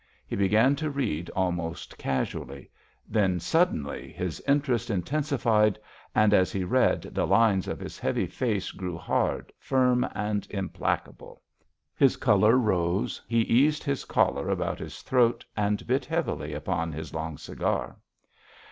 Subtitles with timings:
[0.25, 2.71] He began to read almost casually;
[3.07, 5.77] then, suddenly, his interest intensified,
[6.15, 11.43] and as he read the lines of his heavy face grew hard, firm and implacable.
[11.95, 17.13] His colour rose; he eased his collar about his throat and bit heavily upon his
[17.13, 17.97] long cigar.